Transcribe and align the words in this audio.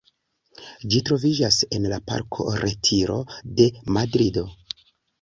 Ĝi 0.93 1.01
troviĝas 1.09 1.59
en 1.79 1.87
la 1.93 2.01
Parko 2.09 2.49
Retiro 2.65 3.21
de 3.63 3.71
Madrido. 3.99 4.49